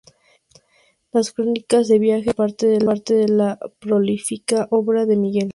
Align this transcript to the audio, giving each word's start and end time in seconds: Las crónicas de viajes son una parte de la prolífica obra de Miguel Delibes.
Las 1.11 1.31
crónicas 1.31 1.87
de 1.87 1.99
viajes 1.99 2.33
son 2.35 2.43
una 2.69 2.85
parte 2.87 3.13
de 3.13 3.27
la 3.27 3.59
prolífica 3.77 4.67
obra 4.71 5.05
de 5.05 5.15
Miguel 5.15 5.41
Delibes. 5.43 5.49